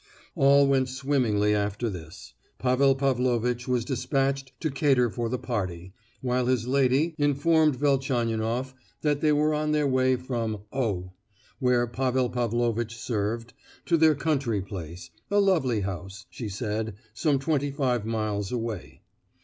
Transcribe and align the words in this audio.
All 0.33 0.65
went 0.65 0.89
swimmingly 0.89 1.53
after 1.53 1.87
this. 1.87 2.33
Pavel 2.57 2.95
Pavlovitch 2.95 3.67
was 3.67 3.85
despatched 3.85 4.51
to 4.59 4.71
cater 4.71 5.11
for 5.11 5.29
the 5.29 5.37
party, 5.37 5.93
while 6.21 6.47
his 6.47 6.65
lady 6.65 7.13
informed 7.19 7.75
Velchaninoff 7.75 8.73
that 9.03 9.21
they 9.21 9.31
were 9.31 9.53
on 9.53 9.73
their 9.73 9.85
way 9.85 10.15
from 10.15 10.61
O——, 10.73 11.13
where 11.59 11.85
Pavel 11.85 12.31
Pavlovitch 12.31 12.97
served, 12.97 13.53
to 13.85 13.95
their 13.95 14.15
country 14.15 14.59
place—a 14.63 15.39
lovely 15.39 15.81
house, 15.81 16.25
she 16.31 16.49
said, 16.49 16.95
some 17.13 17.37
twenty 17.37 17.69
five 17.69 18.03
miles 18.03 18.51
away. 18.51 19.01